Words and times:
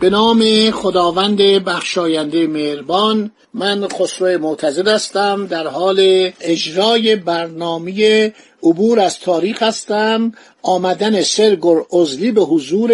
به 0.00 0.10
نام 0.10 0.70
خداوند 0.70 1.36
بخشاینده 1.42 2.46
مهربان 2.46 3.30
من 3.54 3.88
خسرو 3.88 4.38
معتزد 4.38 4.88
هستم 4.88 5.46
در 5.46 5.66
حال 5.66 6.30
اجرای 6.40 7.16
برنامه 7.16 8.32
عبور 8.62 9.00
از 9.00 9.20
تاریخ 9.20 9.62
هستم. 9.62 10.32
آمدن 10.62 11.22
سرگور 11.22 11.86
ازلی 12.00 12.32
به 12.32 12.40
حضور 12.40 12.92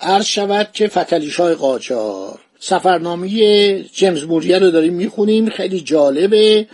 عرض 0.00 0.26
شود 0.26 0.68
که 0.72 0.88
فتلیشای 0.88 1.54
قاجار. 1.54 2.38
سفرنامه 2.60 3.28
جیمز 3.82 4.24
موریه 4.24 4.58
رو 4.58 4.70
داریم 4.70 4.94
می‌خونیم 4.94 5.50
خیلی 5.50 5.80
جالبه. 5.80 6.66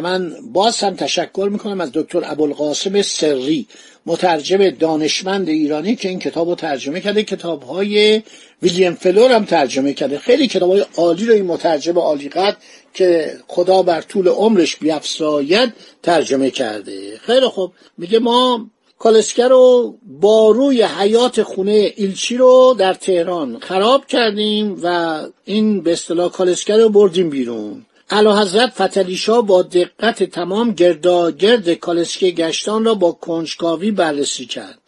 من 0.00 0.32
باز 0.52 0.80
هم 0.80 0.94
تشکر 0.94 1.48
می‌کنم 1.52 1.80
از 1.80 1.90
دکتر 1.94 2.22
ابوالقاسم 2.24 3.02
سری 3.02 3.66
مترجم 4.06 4.70
دانشمند 4.70 5.48
ایرانی 5.48 5.96
که 5.96 6.08
این 6.08 6.18
کتاب 6.18 6.48
رو 6.48 6.54
ترجمه 6.54 7.00
کرده. 7.00 7.22
کتاب 7.22 7.62
های 7.62 8.22
ویلیام 8.62 8.94
فلور 8.94 9.32
هم 9.32 9.44
ترجمه 9.44 9.92
کرده. 9.92 10.18
خیلی 10.18 10.46
کتاب 10.46 10.70
های 10.70 10.84
عالی 10.96 11.26
رو 11.26 11.32
این 11.32 11.46
مترجم 11.46 11.98
عالی 11.98 12.28
قد 12.28 12.56
که 12.94 13.36
خدا 13.46 13.82
بر 13.82 14.00
طول 14.00 14.28
عمرش 14.28 14.76
بیافزاید 14.76 15.72
ترجمه 16.02 16.50
کرده. 16.50 17.18
خیلی 17.18 17.46
خوب. 17.46 17.72
میگه 17.98 18.18
ما 18.18 18.70
کالسکه 18.98 19.48
رو 19.48 19.94
با 20.20 20.50
روی 20.50 20.82
حیات 20.82 21.42
خونه 21.42 21.92
ایلچی 21.96 22.36
رو 22.36 22.76
در 22.78 22.94
تهران 22.94 23.58
خراب 23.58 24.06
کردیم 24.06 24.80
و 24.82 25.20
این 25.44 25.80
به 25.80 25.92
اصطلاح 25.92 26.30
کالسکه 26.30 26.76
رو 26.76 26.88
بردیم 26.88 27.30
بیرون. 27.30 27.86
علا 28.10 28.40
حضرت 28.40 28.70
فتلیشا 28.70 29.40
با 29.40 29.62
دقت 29.62 30.22
تمام 30.22 30.70
گرداگرد 30.72 31.74
کالسکه 31.74 32.30
گشتان 32.30 32.84
را 32.84 32.94
با 32.94 33.12
کنجکاوی 33.12 33.90
بررسی 33.90 34.46
کرد. 34.46 34.78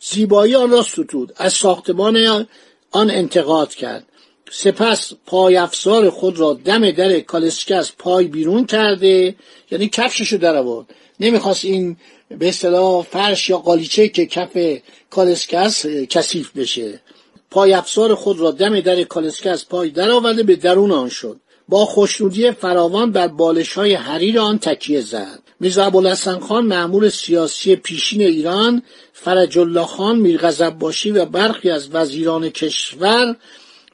زیبایی 0.00 0.54
آن 0.54 0.70
را 0.70 0.82
ستود. 0.82 1.32
از 1.36 1.52
ساختمان 1.52 2.46
آن 2.90 3.10
انتقاد 3.10 3.74
کرد. 3.74 4.06
سپس 4.50 5.12
پای 5.26 5.56
افزار 5.56 6.10
خود 6.10 6.38
را 6.38 6.52
دم 6.64 6.90
در 6.90 7.20
کالسکه 7.20 7.76
از 7.76 7.96
پای 7.96 8.24
بیرون 8.24 8.66
کرده 8.66 9.34
یعنی 9.70 9.88
کفششو 9.88 10.36
در 10.36 10.56
آورد. 10.56 10.86
نمی‌خواست 11.20 11.64
این 11.64 11.96
به 12.38 12.48
اصطلاح 12.48 13.02
فرش 13.02 13.50
یا 13.50 13.58
قالیچه 13.58 14.08
که 14.08 14.26
کف 14.26 14.80
کالسکه 15.10 15.58
است 15.58 15.86
کثیف 15.86 16.56
بشه. 16.56 17.00
پای 17.50 17.72
افزار 17.72 18.14
خود 18.14 18.40
را 18.40 18.50
دم 18.50 18.80
در 18.80 19.02
کالسکه 19.02 19.50
از 19.50 19.68
پای 19.68 19.90
درآورده 19.90 20.42
به 20.42 20.56
درون 20.56 20.90
آن 20.92 21.08
شد. 21.08 21.40
با 21.68 21.84
خوشنودی 21.84 22.50
فراوان 22.50 23.12
بر 23.12 23.28
بالش 23.28 23.72
های 23.72 23.94
حریر 23.94 24.40
آن 24.40 24.58
تکیه 24.58 25.00
زد. 25.00 25.38
میرزا 25.60 25.84
ابوالحسن 25.84 26.38
خان 26.38 26.64
معمول 26.64 27.08
سیاسی 27.08 27.76
پیشین 27.76 28.20
ایران 28.20 28.82
فرج 29.12 29.58
الله 29.58 29.84
خان 29.84 30.18
میرغضب 30.18 30.82
و 30.82 31.24
برخی 31.26 31.70
از 31.70 31.88
وزیران 31.92 32.48
کشور 32.48 33.36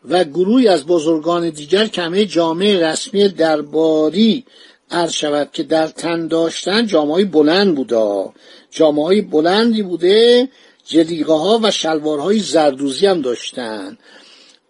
و 0.08 0.24
گروهی 0.24 0.68
از 0.68 0.86
بزرگان 0.86 1.50
دیگر 1.50 1.86
کمه 1.86 2.26
جامعه 2.26 2.86
رسمی 2.86 3.28
درباری 3.28 4.44
عرض 4.90 5.12
شود 5.12 5.48
که 5.52 5.62
در 5.62 5.86
تن 5.86 6.26
داشتن 6.26 6.86
جامعه 6.86 7.24
بلند 7.24 7.74
بودا 7.74 8.32
جامعه 8.70 9.22
بلندی 9.22 9.82
بوده 9.82 10.48
جلیقه 10.86 11.32
ها 11.32 11.60
و 11.62 11.70
شلوارهای 11.70 12.38
زردوزی 12.38 13.06
هم 13.06 13.20
داشتن. 13.20 13.98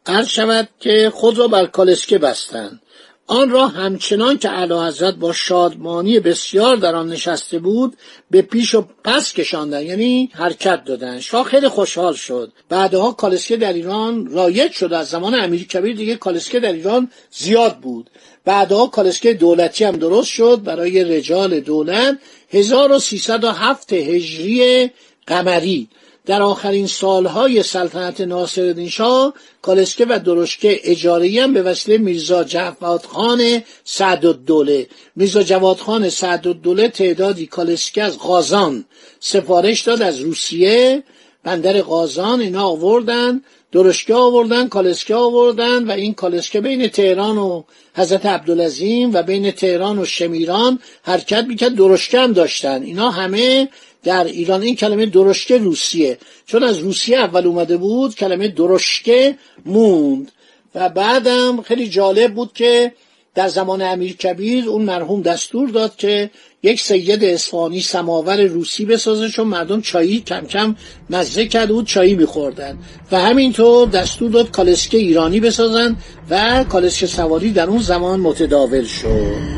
عرض 0.07 0.27
شود 0.27 0.69
که 0.81 1.13
خود 1.15 1.39
را 1.39 1.49
بر 1.49 1.67
کالسکه 1.67 2.19
بستند 2.19 2.81
آن 3.27 3.51
را 3.51 3.69
همچنان 3.69 4.39
که 4.39 4.51
اعلی 4.51 4.75
حضرت 4.75 5.15
با 5.15 5.33
شادمانی 5.33 6.21
بسیار 6.21 6.77
در 6.77 6.95
آن 6.95 7.09
نشسته 7.09 7.59
بود 7.59 7.97
به 8.31 8.43
پیش 8.43 8.75
و 8.75 8.85
پس 9.05 9.33
کشاندن 9.33 9.83
یعنی 9.83 10.31
حرکت 10.33 10.85
دادن. 10.85 11.21
شاه 11.21 11.45
خیلی 11.45 11.69
خوشحال 11.69 12.15
شد. 12.15 12.53
بعدها 12.69 13.13
کالسکه 13.13 13.57
در 13.57 13.73
ایران 13.73 14.27
رایج 14.27 14.73
شد 14.73 14.93
از 14.93 15.09
زمان 15.09 15.35
امیر 15.35 15.67
کبیر 15.67 15.97
دیگه 15.97 16.17
کالسکه 16.17 16.61
در 16.61 16.73
ایران 16.73 17.11
زیاد 17.31 17.79
بود. 17.79 18.11
بعدها 18.45 18.87
کالسکه 18.87 19.35
دولتی 19.35 19.85
هم 19.85 19.97
درست 19.97 20.29
شد. 20.29 20.63
برای 20.65 21.05
رجال 21.05 21.61
دولت 21.61 22.19
1307 22.51 23.93
هجری 23.93 24.91
قمری. 25.27 25.89
در 26.27 26.43
آخرین 26.43 26.87
سالهای 26.87 27.63
سلطنت 27.63 28.21
ناصرالدین 28.21 28.89
شاه 28.89 29.35
کالسکه 29.63 30.07
و 30.09 30.19
درشکه 30.19 30.81
اجاره 30.85 31.43
هم 31.43 31.53
به 31.53 31.63
وسیله 31.63 31.99
میرزا 31.99 32.45
جواد 32.45 33.03
خان 33.03 33.63
سعدالدوله. 33.85 34.87
میرزا 35.17 35.43
جواد 35.43 35.77
خان 35.77 36.09
سعدالدوله 36.09 36.89
تعدادی 36.89 37.47
کالسکه 37.47 38.03
از 38.03 38.19
غازان 38.19 38.85
سفارش 39.21 39.83
داد 39.83 40.03
از 40.03 40.21
روسیه 40.21 41.03
بندر 41.45 41.83
غازان 41.83 42.41
اینا 42.41 42.67
آوردن 42.67 43.43
درشکه 43.73 44.15
آوردن 44.15 44.69
کالسکه 44.69 45.15
آوردن 45.15 45.85
و 45.85 45.91
این 45.91 46.15
کالسکه 46.15 46.61
بین 46.61 46.89
تهران 46.89 47.39
و 47.39 47.63
حضرت 47.95 48.27
عبدالعظیم 48.27 49.15
و 49.15 49.23
بین 49.23 49.51
تهران 49.51 49.99
و 49.99 50.05
شمیران 50.05 50.79
حرکت 51.03 51.45
می‌کرد 51.45 51.75
درشکه 51.75 52.19
هم 52.19 52.33
داشتن. 52.33 52.83
اینا 52.83 53.11
همه 53.11 53.69
در 54.05 54.25
ایران 54.25 54.63
این 54.63 54.77
کلمه 54.77 55.07
درشکه 55.07 55.59
روسیه. 55.59 56.19
چون 56.47 56.63
از 56.63 56.79
روسیه 56.79 57.19
اول 57.19 57.47
اومده 57.47 57.77
بود 57.77 58.15
کلمه 58.15 58.49
درشکه 58.49 59.39
موند. 59.67 60.33
و 60.75 60.89
بعدم 60.89 61.63
خیلی 61.63 61.89
جالب 61.89 62.35
بود 62.35 62.53
که 62.53 62.93
در 63.35 63.49
زمان 63.49 63.83
امیر 63.83 64.17
کبیر 64.17 64.69
اون 64.69 64.83
مرحوم 64.83 65.23
دستور 65.23 65.69
داد 65.69 65.97
که 65.97 66.31
یک 66.63 66.81
سید 66.81 67.25
اصفهانی 67.25 67.81
سماور 67.81 68.43
روسی 68.43 68.85
بسازه 68.85 69.29
چون 69.29 69.47
مردم 69.47 69.81
چایی 69.81 70.21
کم 70.21 70.47
کم 70.47 70.77
مزه 71.11 71.47
کرده 71.47 71.73
بود 71.73 71.87
چایی 71.87 72.15
میخوردن. 72.15 72.79
و 73.13 73.21
همینطور 73.21 73.89
دستور 73.89 74.31
داد 74.31 74.51
کالسکه 74.51 74.99
ایرانی 74.99 75.41
بسازن 75.41 75.97
و 76.31 76.65
کالسکه 76.65 77.07
سواری 77.07 77.51
در 77.51 77.67
اون 77.67 77.83
زمان 77.83 78.21
متداول 78.21 78.85
شد. 78.85 79.54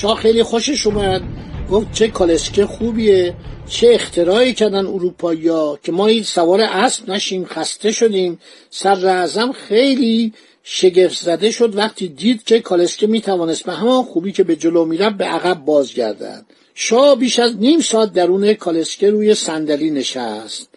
شاه 0.00 0.16
خیلی 0.16 0.42
خوشش 0.42 0.86
اومد. 0.86 1.22
گفت 1.70 1.92
چه 1.92 2.08
کالسکه 2.08 2.66
خوبیه 2.66 3.34
چه 3.68 3.88
اختراعی 3.92 4.52
کردن 4.52 4.86
اروپایی 4.86 5.48
ها 5.48 5.78
که 5.82 5.92
ما 5.92 6.06
این 6.06 6.22
سوار 6.22 6.60
اسب 6.60 7.10
نشیم 7.10 7.44
خسته 7.44 7.92
شدیم. 7.92 8.38
سر 8.70 9.06
اعظم 9.06 9.52
خیلی 9.52 10.32
شگفت 10.62 11.22
زده 11.22 11.50
شد 11.50 11.76
وقتی 11.76 12.08
دید 12.08 12.44
که 12.44 12.60
کالسکه 12.60 13.06
می‌توانست 13.06 13.64
به 13.64 13.72
همان 13.72 14.02
خوبی 14.02 14.32
که 14.32 14.44
به 14.44 14.56
جلو 14.56 14.84
می‌رفت 14.84 15.16
به 15.16 15.24
عقب 15.24 15.64
بازگردد. 15.64 16.44
شاه 16.74 17.16
بیش 17.16 17.38
از 17.38 17.56
نیم 17.56 17.80
ساعت 17.80 18.12
درون 18.12 18.54
کالسکه 18.54 19.10
روی 19.10 19.34
صندلی 19.34 19.90
نشست 19.90 20.68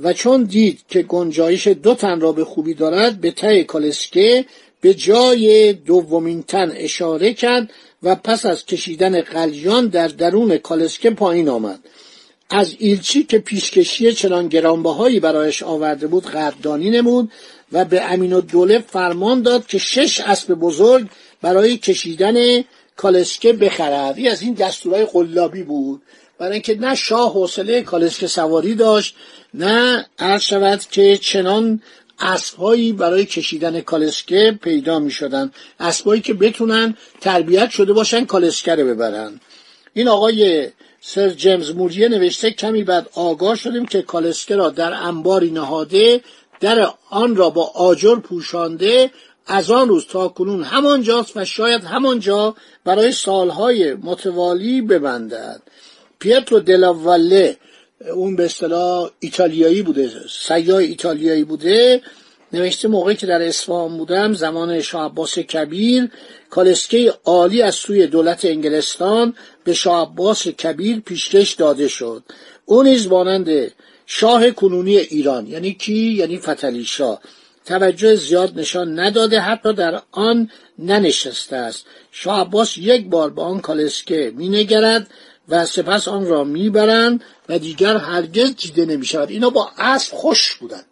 و 0.00 0.12
چون 0.12 0.42
دید 0.42 0.80
که 0.88 1.02
گنجایش 1.02 1.68
دو 1.68 1.94
تن 1.94 2.20
را 2.20 2.32
به 2.32 2.44
خوبی 2.44 2.74
دارد 2.74 3.20
به 3.20 3.30
ته 3.30 3.64
کالسکه 3.64 4.44
به 4.80 4.94
جای 4.94 5.72
دومین 5.72 6.42
تن 6.42 6.72
اشاره 6.76 7.34
کرد 7.34 7.70
و 8.02 8.14
پس 8.14 8.46
از 8.46 8.66
کشیدن 8.66 9.20
قلیان 9.20 9.86
در 9.86 10.08
درون 10.08 10.58
کالسکه 10.58 11.10
پایین 11.10 11.48
آمد. 11.48 11.78
از 12.50 12.74
ایلچی 12.78 13.24
که 13.24 13.38
پیشکشی 13.38 14.12
چنان 14.12 14.48
گرانبهایی 14.48 15.20
برایش 15.20 15.62
آورده 15.62 16.06
بود 16.06 16.26
قدردانی 16.26 16.90
نمود 16.90 17.32
و 17.72 17.84
به 17.84 18.12
امین 18.12 18.32
الدوله 18.32 18.78
فرمان 18.78 19.42
داد 19.42 19.66
که 19.66 19.78
شش 19.78 20.20
اسب 20.20 20.54
بزرگ 20.54 21.06
برای 21.42 21.76
کشیدن 21.76 22.64
کالسکه 22.96 23.52
بخرد. 23.52 24.16
این 24.16 24.30
از 24.30 24.42
این 24.42 24.54
دستورهای 24.54 25.04
قلابی 25.04 25.62
بود. 25.62 26.02
برای 26.38 26.52
اینکه 26.52 26.74
نه 26.74 26.94
شاه 26.94 27.32
حوصله 27.32 27.82
کالسکه 27.82 28.26
سواری 28.26 28.74
داشت 28.74 29.14
نه 29.54 30.06
عرض 30.18 30.42
شود 30.42 30.80
که 30.90 31.18
چنان 31.18 31.82
اسبهایی 32.20 32.92
برای 32.92 33.26
کشیدن 33.26 33.80
کالسکه 33.80 34.58
پیدا 34.62 34.98
می 34.98 35.10
شدن 35.10 35.52
اسبهایی 35.80 36.20
که 36.20 36.34
بتونن 36.34 36.96
تربیت 37.20 37.70
شده 37.70 37.92
باشن 37.92 38.24
کالسکه 38.24 38.74
رو 38.74 38.86
ببرن. 38.86 39.40
این 39.94 40.08
آقای 40.08 40.68
سر 41.00 41.28
جیمز 41.28 41.70
موریه 41.70 42.08
نوشته 42.08 42.50
کمی 42.50 42.84
بعد 42.84 43.10
آگاه 43.14 43.56
شدیم 43.56 43.86
که 43.86 44.02
کالسکه 44.02 44.56
را 44.56 44.70
در 44.70 44.92
انباری 44.92 45.50
نهاده 45.50 46.20
در 46.60 46.90
آن 47.10 47.36
را 47.36 47.50
با 47.50 47.64
آجر 47.74 48.16
پوشانده 48.16 49.10
از 49.46 49.70
آن 49.70 49.88
روز 49.88 50.06
تا 50.06 50.28
کنون 50.28 50.62
همانجاست 50.62 51.36
و 51.36 51.44
شاید 51.44 51.84
همانجا 51.84 52.54
برای 52.84 53.12
سالهای 53.12 53.94
متوالی 53.94 54.82
ببندد. 54.82 55.62
پیترو 56.18 56.60
دلاواله 56.60 57.56
اون 58.06 58.36
به 58.36 58.44
اصطلاح 58.44 59.10
ایتالیایی 59.20 59.82
بوده 59.82 60.10
سیاه 60.48 60.78
ایتالیایی 60.78 61.44
بوده. 61.44 62.02
نوشته 62.52 62.88
موقعی 62.88 63.16
که 63.16 63.26
در 63.26 63.42
اصفهان 63.42 63.98
بودم 63.98 64.32
زمان 64.32 64.80
شاه 64.80 65.04
عباس 65.04 65.38
کبیر 65.38 66.10
کالسکه 66.50 67.14
عالی 67.24 67.62
از 67.62 67.74
سوی 67.74 68.06
دولت 68.06 68.44
انگلستان 68.44 69.34
به 69.64 69.74
شاه 69.74 70.02
عباس 70.02 70.48
کبیر 70.48 71.00
پیشکش 71.00 71.52
داده 71.52 71.88
شد. 71.88 72.22
او 72.64 72.82
نیز 72.82 73.06
مانند 73.06 73.72
شاه 74.06 74.50
کنونی 74.50 74.96
ایران 74.96 75.46
یعنی 75.46 75.72
کی؟ 75.74 76.14
یعنی 76.14 76.38
فتلی 76.38 76.84
شاه. 76.84 77.20
توجه 77.64 78.14
زیاد 78.14 78.58
نشان 78.58 78.98
نداده 79.00 79.40
حتی 79.40 79.72
در 79.72 80.02
آن 80.12 80.50
ننشسته 80.78 81.56
است. 81.56 81.86
شاه 82.12 82.40
عباس 82.40 82.78
یک 82.78 83.06
بار 83.06 83.30
به 83.30 83.42
آن 83.42 83.60
کالسکه 83.60 84.32
مینگرد. 84.36 85.10
و 85.48 85.66
سپس 85.66 86.08
آن 86.08 86.26
را 86.26 86.44
می‌برند 86.44 87.24
و 87.48 87.58
دیگر 87.58 87.96
هرگز 87.96 88.56
دیده 88.56 88.86
نمی‌شود. 88.86 89.30
اینا 89.30 89.50
با 89.50 89.70
اسب 89.78 90.14
خوش 90.14 90.54
بودن 90.54 90.82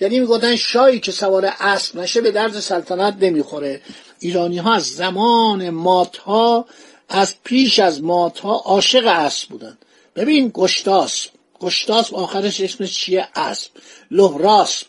یعنی 0.00 0.20
می‌گفتن 0.20 0.56
شاهی 0.56 1.00
که 1.00 1.12
سوار 1.12 1.52
اسب 1.60 1.98
نشه 1.98 2.20
به 2.20 2.30
درد 2.30 2.60
سلطنت 2.60 3.16
نمی‌خوره. 3.20 3.80
ایرانی 4.18 4.58
ها 4.58 4.74
از 4.74 4.86
زمان 4.86 5.70
مات 5.70 6.16
ها 6.16 6.66
از 7.08 7.34
پیش 7.44 7.78
از 7.78 8.02
مات 8.02 8.38
ها 8.38 8.54
عاشق 8.54 9.06
اسب 9.06 9.48
بودن 9.48 9.78
ببین 10.16 10.50
گشتاس 10.54 11.26
گشتاس 11.60 12.12
آخرش 12.12 12.60
اسمش 12.60 12.94
چیه؟ 12.94 13.28
اسب. 13.34 13.70
لهراس 14.10 14.84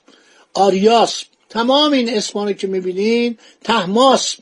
آریاس 0.54 1.24
تمام 1.50 1.92
این 1.92 2.18
اسمان 2.18 2.54
که 2.54 2.68
می‌بینین 2.68 3.38
تهماس 3.64 4.36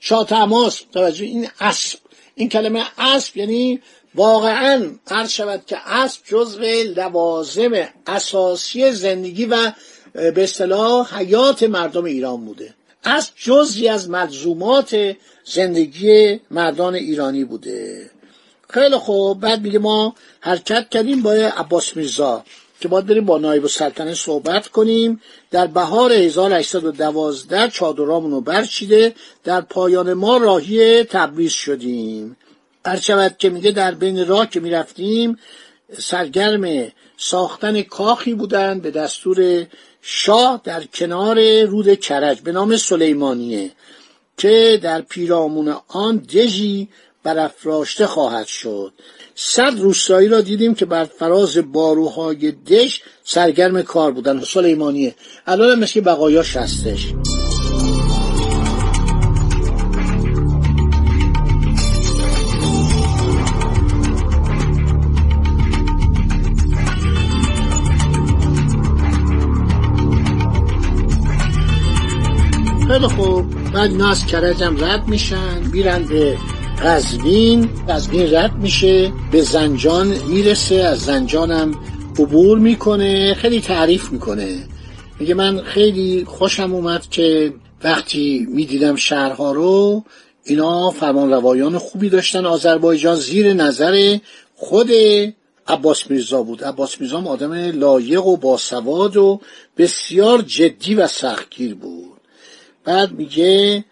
شاه 0.00 0.26
تهماس 0.26 0.80
توجه 0.92 1.24
این 1.24 1.48
اسب. 1.60 1.98
این 2.34 2.48
کلمه 2.48 2.84
اسب 2.98 3.36
یعنی 3.36 3.80
واقعا 4.16 4.90
عرض 5.06 5.30
شود 5.30 5.62
که 5.66 5.76
اسب 5.86 6.20
جزو 6.24 6.62
لوازم 6.96 7.70
اساسی 8.06 8.92
زندگی 8.92 9.44
و 9.44 9.72
به 10.12 10.42
اصطلاح 10.42 11.18
حیات 11.18 11.62
مردم 11.62 12.04
ایران 12.04 12.44
بوده. 12.44 12.74
اسب 13.04 13.32
جزی 13.36 13.88
از 13.88 14.10
ملزومات 14.10 15.16
زندگی 15.44 16.40
مردان 16.50 16.94
ایرانی 16.94 17.44
بوده. 17.44 18.10
خیلی 18.70 18.96
خوب. 18.96 19.40
بعد 19.40 19.62
میگه 19.62 19.78
ما 19.78 20.14
حرکت 20.40 20.88
کردیم 20.90 21.22
با 21.22 21.32
عباس 21.32 21.96
میرزا 21.96 22.44
که 22.80 22.88
باید 22.88 23.06
بریم 23.06 23.24
با 23.24 23.38
نایب 23.38 23.62
السلطنه 23.62 24.14
صحبت 24.14 24.68
کنیم. 24.68 25.20
در 25.50 25.66
بهار 25.66 26.12
1812 26.12 27.68
چادرامون 27.68 28.30
رو 28.30 28.40
برچیده. 28.40 29.14
در 29.44 29.60
پایان 29.60 30.12
ما 30.12 30.36
راهی 30.36 31.04
تبریز 31.04 31.52
شدیم. 31.52 32.36
هرچود 32.86 33.36
که 33.38 33.50
میگه 33.50 33.70
در 33.70 33.94
بین 33.94 34.26
راه 34.26 34.50
که 34.50 34.60
می‌رفتیم 34.60 35.38
سرگرم 35.98 36.92
ساختن 37.16 37.82
کاخی 37.82 38.34
بودند 38.34 38.82
به 38.82 38.90
دستور 38.90 39.66
شاه 40.02 40.60
در 40.64 40.84
کنار 40.84 41.62
رود 41.62 42.00
کرج 42.00 42.40
به 42.40 42.52
نام 42.52 42.76
سلیمانیه 42.76 43.70
که 44.36 44.80
در 44.82 45.00
پیرامون 45.00 45.76
آن 45.88 46.16
دژی 46.16 46.88
برافراشته 47.22 48.06
خواهد 48.06 48.46
شد. 48.46 48.92
صد 49.34 49.80
روستایی 49.80 50.28
را 50.28 50.40
دیدیم 50.40 50.74
که 50.74 50.86
بر 50.86 51.04
فراز 51.04 51.72
باروهای 51.72 52.52
دش 52.52 53.02
سرگرم 53.24 53.82
کار 53.82 54.12
بودن 54.12 54.40
سلیمانیه. 54.40 55.14
الان 55.46 55.78
مثل 55.78 56.00
بقایاش 56.00 56.56
هستش. 56.56 57.12
خیلی 72.96 73.08
خوب 73.08 73.72
بعد 73.72 73.90
اینا 73.90 74.10
از 74.10 74.26
کرجم 74.26 74.76
رد 74.84 75.08
میشن 75.08 75.58
میرن 75.72 76.04
به 76.04 76.36
قزوین 76.84 77.68
قزوین 77.88 78.34
رد 78.34 78.54
میشه 78.54 79.12
به 79.32 79.42
زنجان 79.42 80.06
می‌رسه 80.28 80.74
از 80.74 81.00
زنجانم 81.00 81.74
عبور 82.18 82.58
می‌کنه 82.58 83.34
خیلی 83.34 83.60
تعریف 83.60 84.12
می‌کنه. 84.12 84.58
میگه 85.20 85.34
من 85.34 85.62
خیلی 85.62 86.24
خوشم 86.28 86.74
اومد 86.74 87.06
که 87.10 87.52
وقتی 87.84 88.46
می‌دیدم 88.50 88.96
شهرها 88.96 89.52
رو 89.52 90.04
اینا 90.44 90.90
فرمان 90.90 91.30
روایان 91.30 91.78
خوبی 91.78 92.08
داشتن 92.08 92.46
آذربایجان 92.46 93.16
زیر 93.16 93.52
نظر 93.52 94.18
خود 94.54 94.90
عباس 95.68 96.10
میرزا 96.10 96.42
بود. 96.42 96.64
عباس 96.64 97.00
میرزا 97.00 97.22
آدم 97.22 97.52
لایق 97.52 98.26
و 98.26 98.36
باسواد 98.36 99.16
و 99.16 99.40
بسیار 99.78 100.42
جدی 100.42 100.94
و 100.94 101.06
سختگیر 101.06 101.74
بود. 101.74 102.05
بعد 102.86 103.12
میگه 103.12 103.84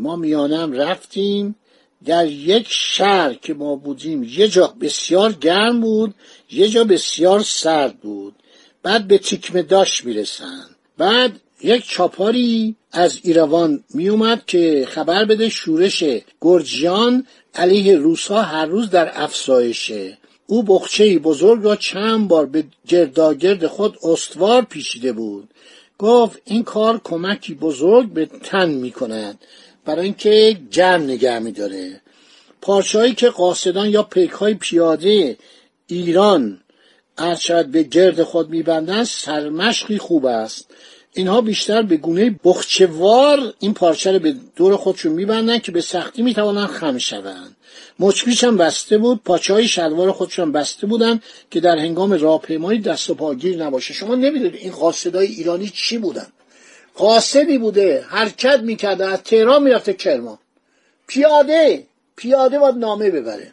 ما 0.00 0.16
میانم 0.16 0.72
رفتیم 0.72 1.54
در 2.04 2.26
یک 2.26 2.66
شهر 2.70 3.34
که 3.34 3.54
ما 3.54 3.76
بودیم 3.76 4.22
یه 4.22 4.48
جا 4.48 4.74
بسیار 4.80 5.32
گرم 5.32 5.80
بود 5.80 6.14
یه 6.50 6.68
جا 6.68 6.84
بسیار 6.84 7.40
سرد 7.42 8.00
بود. 8.00 8.34
بعد 8.82 9.08
به 9.08 9.18
تیکمه 9.18 9.62
داشت 9.62 10.04
می‌رسن. 10.04 10.66
بعد 10.98 11.40
یک 11.62 11.88
چاپاری 11.88 12.76
از 12.92 13.20
ایروان 13.22 13.84
میومد 13.94 14.42
که 14.46 14.86
خبر 14.88 15.24
بده 15.24 15.48
شورش 15.48 16.04
گرجیان 16.40 17.26
علیه 17.54 17.96
روسا 17.96 18.42
هر 18.42 18.66
روز 18.66 18.90
در 18.90 19.22
افزایشه. 19.22 20.18
او 20.46 20.62
بخچه 20.62 21.18
بزرگ 21.18 21.64
را 21.64 21.76
چند 21.76 22.28
بار 22.28 22.46
به 22.46 22.64
گرداگرد 22.88 23.66
خود 23.66 23.98
استوار 24.02 24.62
پیچیده 24.62 25.12
بود. 25.12 25.48
گفت 25.98 26.42
این 26.44 26.64
کار 26.64 27.00
کمکی 27.04 27.54
بزرگ 27.54 28.12
به 28.12 28.26
تن 28.26 28.70
می 28.70 28.90
کند 28.90 29.38
برای 29.84 30.04
اینکه 30.04 30.60
جمع 30.70 31.04
نگه 31.04 31.38
می 31.38 31.52
داره 31.52 32.00
پارچهایی 32.60 33.14
که 33.14 33.30
قاصدان 33.30 33.88
یا 33.88 34.02
پیک 34.02 34.30
های 34.30 34.54
پیاده 34.54 35.36
ایران 35.86 36.60
ارشد 37.18 37.66
به 37.66 37.82
گرد 37.82 38.22
خود 38.22 38.50
میبندند 38.50 39.04
سرمشقی 39.04 39.98
خوب 39.98 40.26
است. 40.26 40.70
اینها 41.14 41.40
بیشتر 41.40 41.82
به 41.82 41.96
گونه 41.96 42.40
بخچوار 42.44 43.54
این 43.58 43.74
پارچه 43.74 44.12
رو 44.12 44.18
به 44.18 44.34
دور 44.56 44.76
خودشون 44.76 45.12
میبندن 45.12 45.58
که 45.58 45.72
به 45.72 45.80
سختی 45.80 46.22
می‌توانند 46.22 46.68
خم 46.68 46.98
شوند. 46.98 47.56
مچپیچ 47.98 48.44
هم 48.44 48.56
بسته 48.56 48.98
بود 48.98 49.20
پاچه 49.24 49.54
های 49.54 49.68
شلوار 49.68 50.12
خودشون 50.12 50.52
بسته 50.52 50.86
بودن 50.86 51.20
که 51.50 51.60
در 51.60 51.78
هنگام 51.78 52.12
راهپیمایی 52.12 52.78
دست 52.78 53.10
و 53.10 53.14
پاگیر 53.14 53.64
نباشه. 53.64 53.94
شما 53.94 54.14
نمی‌دونید 54.14 54.54
این 54.54 54.72
قاصدای 54.72 55.26
ایرانی 55.26 55.68
چی 55.68 55.98
بودن. 55.98 56.26
قاصدی 56.94 57.58
بوده 57.58 58.04
حرکت 58.08 58.60
می‌کرده 58.60 59.06
از 59.06 59.22
تهران 59.22 59.62
می‌رفته 59.62 59.92
کرمان. 59.92 60.38
پیاده 61.06 61.86
پیاده 62.16 62.58
باید 62.58 62.74
نامه 62.74 63.10
ببره. 63.10 63.52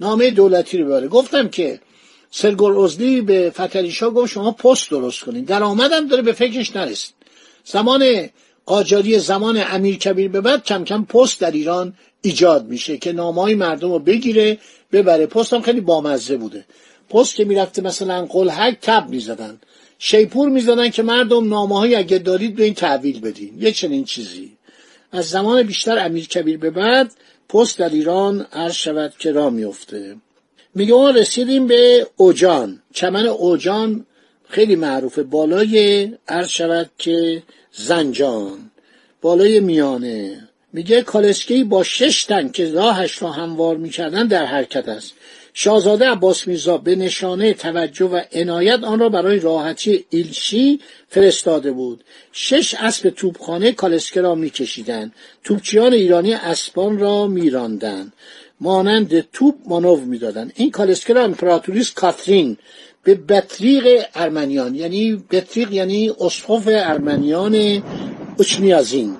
نامه 0.00 0.30
دولتی 0.30 0.78
رو 0.78 0.86
ببره. 0.86 1.08
گفتم 1.08 1.48
که 1.48 1.80
سرگل 2.30 2.78
ازلی 2.78 3.20
به 3.20 3.50
فتریشا 3.50 4.10
گفت 4.10 4.32
شما 4.32 4.52
پست 4.52 4.90
درست 4.90 5.24
در 5.28 5.62
آمدم 5.62 6.08
داره 6.08 6.22
به 6.22 6.32
فکرش 6.32 6.76
نرسید. 6.76 7.14
زمان 7.64 8.28
قاجاری 8.66 9.18
زمان 9.18 9.64
امیر 9.70 9.96
کبیر 9.96 10.28
به 10.28 10.40
بعد 10.40 10.64
کم 10.64 10.84
کم 10.84 11.04
پست 11.04 11.40
در 11.40 11.50
ایران 11.50 11.94
ایجاد 12.22 12.66
میشه 12.66 12.98
که 12.98 13.12
نامهای 13.12 13.54
مردم 13.54 13.92
رو 13.92 13.98
بگیره 13.98 14.58
ببره. 14.92 15.26
پست 15.26 15.52
هم 15.52 15.62
خیلی 15.62 15.80
بامزه 15.80 16.36
بوده. 16.36 16.64
پست 17.10 17.34
که 17.34 17.44
می‌رفته 17.44 17.82
مثلا 17.82 18.24
قلحک 18.24 18.78
تب 18.82 19.08
می‌زدن. 19.08 19.60
شیپور 19.98 20.48
می‌زدن 20.48 20.90
که 20.90 21.02
مردم 21.02 21.48
نامه 21.48 21.78
های 21.78 21.94
اگه 21.94 22.18
دارید 22.18 22.56
به 22.56 22.64
این 22.64 22.74
تحویل 22.74 23.20
بدین. 23.20 23.54
یه 23.58 23.72
چنین 23.72 24.04
چیزی. 24.04 24.52
از 25.12 25.28
زمان 25.28 25.62
بیشتر 25.62 25.98
امیر 25.98 26.28
کبیر 26.28 26.58
به 26.58 26.70
بعد 26.70 27.12
پست 27.48 27.78
در 27.78 27.88
ایران 27.88 28.46
عرض 28.52 28.74
شود 28.74 29.14
که 29.18 29.32
را 29.32 29.50
میفته 29.50 30.16
میگه 30.74 30.94
ما 30.94 31.10
رسیدیم 31.10 31.66
به 31.66 32.06
اوجان. 32.16 32.82
چمن 32.94 33.26
اوجان 33.26 34.06
خیلی 34.48 34.76
معروفه. 34.76 35.22
بالای 35.22 36.08
عرض 36.28 36.48
شود 36.48 36.90
که 36.98 37.42
زنجان. 37.72 38.70
بالای 39.22 39.60
میانه. 39.60 40.48
میگه 40.72 41.02
کالسکی 41.02 41.64
با 41.64 41.82
شش 41.82 42.24
تن 42.24 42.48
که 42.48 42.72
راهش 42.72 43.22
را 43.22 43.30
هموار 43.30 43.76
می‌کردن 43.76 44.26
در 44.26 44.44
حرکت 44.44 44.88
است. 44.88 45.12
شاهزاده 45.54 46.10
عباس 46.10 46.48
میرزا 46.48 46.78
به 46.78 46.96
نشانه 46.96 47.54
توجه 47.54 48.06
و 48.06 48.20
عنایت 48.32 48.84
آن 48.84 48.98
را 48.98 49.08
برای 49.08 49.38
راحتی 49.38 50.04
ایلشی 50.10 50.80
فرستاده 51.08 51.72
بود. 51.72 52.04
شش 52.32 52.74
اسب 52.78 53.10
توپخانه 53.10 53.72
کالسکه 53.72 54.20
را 54.20 54.34
میکشیدند. 54.34 55.12
توپچیان 55.44 55.92
ایرانی 55.92 56.34
اسبان 56.34 56.98
را 56.98 57.26
میراندند. 57.26 58.12
مانند 58.60 59.20
توپ 59.20 59.54
مانو 59.66 59.96
می‌دادن. 59.96 60.52
این 60.54 60.70
کالسکر 60.70 61.18
امپراتوریس 61.18 61.90
کاترین 61.90 62.56
به 63.04 63.14
بطریق 63.14 64.04
ارمنیان 64.14 64.74
یعنی 64.74 65.24
بطریق 65.30 65.72
یعنی 65.72 66.10
اسقف 66.20 66.62
ارمنیان 66.66 67.82
اچنیازین 68.38 69.16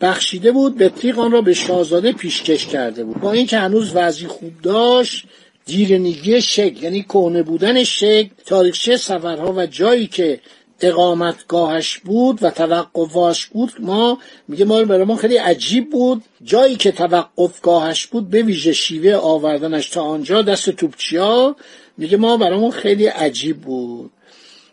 بخشیده 0.00 0.52
بود 0.52 0.78
بطریق 0.78 1.18
آن 1.18 1.32
را 1.32 1.40
به 1.40 1.54
شاهزاده 1.54 2.12
پیشکش 2.12 2.66
کرده 2.66 3.04
بود. 3.04 3.20
با 3.20 3.32
اینکه 3.32 3.58
هنوز 3.58 3.92
وضعی 3.94 4.26
خوب 4.26 4.52
داشت 4.62 5.26
دیرنگی 5.66 6.40
شکل 6.40 6.82
یعنی 6.82 7.02
کهنه 7.02 7.42
بودن 7.42 7.84
شکل 7.84 8.28
تاریخچه 8.46 8.96
سفرها 8.96 9.52
و 9.52 9.66
جایی 9.66 10.06
که 10.06 10.40
اقامتگاهش 10.80 11.98
بود 11.98 12.38
و 12.42 12.50
توقفاش 12.50 13.46
بود. 13.46 13.72
ما 13.80 14.18
میگه 14.48 14.64
ما 14.64 14.84
برای 14.84 15.04
ما 15.04 15.16
خیلی 15.16 15.36
عجیب 15.36 15.90
بود. 15.90 16.22
جایی 16.44 16.76
که 16.76 16.92
توقفگاهش 16.92 18.06
بود 18.06 18.30
به 18.30 18.42
ویژه 18.42 18.72
شیوه 18.72 19.16
آوردنش 19.16 19.88
تا 19.88 20.02
آنجا 20.02 20.42
دست 20.42 20.70
توپچیا. 20.70 21.56
میگه 21.96 22.16
ما 22.16 22.36
برامون 22.36 22.70
خیلی 22.70 23.06
عجیب 23.06 23.60
بود. 23.60 24.10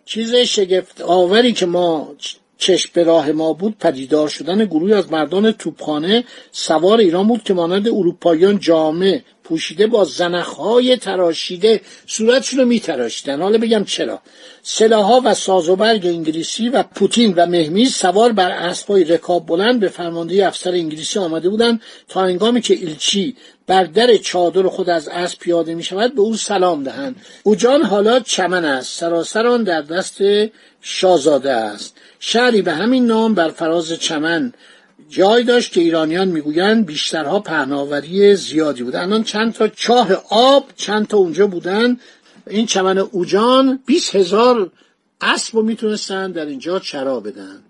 چیز 0.05 0.35
شگفت 0.35 1.01
آوری 1.01 1.53
که 1.53 1.65
ما 1.65 2.15
چشم 2.57 2.89
به 2.93 3.03
راه 3.03 3.31
ما 3.31 3.53
بود 3.53 3.77
پدیدار 3.77 4.27
شدن 4.27 4.65
گروهی 4.65 4.93
از 4.93 5.11
مردان 5.11 5.51
توپخانه 5.51 6.23
سوار 6.51 6.99
ایران 6.99 7.27
بود 7.27 7.43
که 7.43 7.53
مانند 7.53 7.87
اروپاییان 7.87 8.59
جامع 8.59 9.21
پوشیده 9.43 9.87
با 9.87 10.03
زنخهای 10.03 10.97
تراشیده 10.97 11.81
صورتشون 12.07 12.59
رو 12.59 12.65
میتراشیدن. 12.65 13.41
حالا 13.41 13.57
بگم 13.57 13.83
چرا. 13.83 14.21
سلاحها 14.63 15.21
و 15.25 15.33
ساز 15.33 15.69
و 15.69 15.75
برگ 15.75 16.07
انگلیسی 16.07 16.69
و 16.69 16.83
پوتین 16.83 17.33
و 17.37 17.45
مهمیز 17.45 17.93
سوار 17.93 18.31
بر 18.31 18.51
اسبای 18.51 19.03
رکاب 19.03 19.45
بلند 19.45 19.79
به 19.79 19.87
فرماندهی 19.87 20.41
افسر 20.41 20.71
انگلیسی 20.71 21.19
آمده 21.19 21.49
بودند 21.49 21.81
تا 22.07 22.21
هنگامی 22.21 22.61
که 22.61 22.73
ایلچی 22.73 23.35
بر 23.67 23.83
در 23.83 24.17
چادر 24.17 24.67
خود 24.67 24.89
از 24.89 25.07
اسب 25.07 25.39
پیاده 25.39 25.75
می 25.75 25.83
شود 25.83 26.15
به 26.15 26.21
او 26.21 26.35
سلام 26.35 26.83
دهند. 26.83 27.15
او 27.43 27.55
جان 27.55 27.83
حالا 27.83 28.19
چمن 28.19 28.65
است. 28.65 28.99
سراسر 28.99 29.47
آن 29.47 29.63
در 29.63 29.81
دست 29.81 30.17
شاهزاده 30.81 31.51
است. 31.51 31.97
شهری 32.19 32.61
به 32.61 32.73
همین 32.73 33.05
نام 33.05 33.33
بر 33.33 33.49
فراز 33.49 33.93
چمن. 33.93 34.53
جای 35.09 35.43
داشت 35.43 35.71
که 35.71 35.81
ایرانیان 35.81 36.27
می‌گویند 36.27 36.85
بیشترها 36.85 37.39
پهناوری 37.39 38.35
زیادی 38.35 38.83
بود 38.83 38.95
الان 38.95 39.23
چند 39.23 39.53
تا 39.53 39.67
چاه 39.67 40.07
آب 40.29 40.65
چند 40.75 41.07
تا 41.07 41.17
اونجا 41.17 41.47
بودن. 41.47 41.99
این 42.47 42.65
چمن 42.65 42.97
اوجان 42.97 43.79
20 43.85 44.15
هزار 44.15 44.71
اسب 45.21 45.55
رو 45.55 45.63
می‌تونستن 45.63 46.31
در 46.31 46.45
اینجا 46.45 46.79
چرا 46.79 47.19
بدن. 47.19 47.63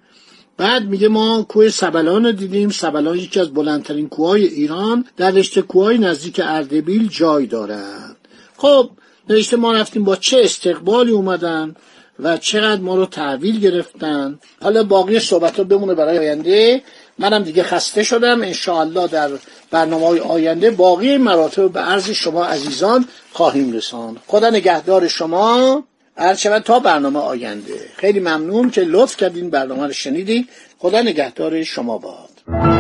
بعد 0.58 0.86
میگه 0.86 1.08
ما 1.08 1.44
کوه 1.44 1.70
سبلان 1.70 2.26
رو 2.26 2.32
دیدیم. 2.32 2.70
سبلان 2.70 3.18
یکی 3.18 3.40
از 3.40 3.54
بلندترین 3.54 4.10
کوههای 4.10 4.46
ایران. 4.46 5.06
در 5.18 5.32
رشته 5.32 5.62
کوههای 5.62 5.98
نزدیک 5.98 6.42
اردبیل 6.44 7.08
جای 7.08 7.46
دارد. 7.46 8.16
خب 8.58 8.90
نوشته 9.30 9.58
ما 9.58 9.74
رفتیم 9.74 10.04
با 10.04 10.16
چه 10.16 10.42
استقبالی 10.44 11.12
اومدن 11.12 11.76
و 12.20 12.38
چقدر 12.38 12.82
ما 12.82 12.96
رو 12.96 13.06
تحویل 13.06 13.60
گرفتن. 13.60 14.40
حالا 14.62 14.84
باقی 14.84 15.20
صحبت 15.20 15.58
ها 15.58 15.64
بمونه 15.64 15.96
برای 15.96 16.18
آینده. 16.18 16.84
منم 17.20 17.44
دیگه 17.44 17.64
خسته 17.64 18.04
شدم. 18.04 18.42
انشاءالله 18.42 19.08
در 19.08 19.30
برنامه 19.72 20.08
های 20.08 20.20
آینده 20.20 20.72
باقی 20.72 21.18
مراتب 21.18 21.72
به 21.72 21.80
عرض 21.80 22.10
شما 22.10 22.46
عزیزان 22.46 23.06
خواهیم 23.32 23.72
رسان 23.72 24.18
خدا 24.28 24.50
نگهدار 24.50 25.08
شما. 25.08 25.84
هر 26.18 26.60
تا 26.60 26.80
برنامه 26.80 27.20
آینده. 27.20 27.80
خیلی 27.98 28.20
ممنون 28.20 28.70
که 28.70 28.82
لطف 28.82 29.18
کردین 29.18 29.50
برنامه 29.50 29.88
رو 29.88 29.94
شنیدید 29.94 30.50
خدا 30.80 31.02
نگهدار 31.02 31.64
شما 31.64 31.98
با 31.98 32.73